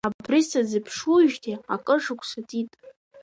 Абри 0.07 0.41
сазыԥшуижьҭеи 0.49 1.57
акыр 1.73 1.99
шықәса 2.03 2.41
ҵит. 2.47 2.71